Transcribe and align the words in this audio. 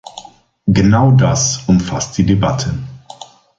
Genau 0.65 1.11
das 1.11 1.57
umfasst 1.67 2.17
die 2.17 2.25
Debatte. 2.25 2.73